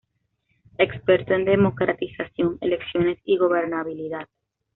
Experto 0.79 1.35
en 1.35 1.45
democratización, 1.45 2.57
elecciones 2.61 3.19
y 3.23 3.37
gobernabilidad. 3.37 4.27